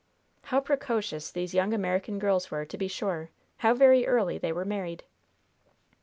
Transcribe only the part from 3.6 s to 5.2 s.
very early they were married!